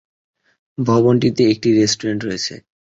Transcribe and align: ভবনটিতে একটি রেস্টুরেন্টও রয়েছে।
ভবনটিতে 0.77 1.43
একটি 1.51 1.69
রেস্টুরেন্টও 1.71 2.25
রয়েছে। 2.25 2.53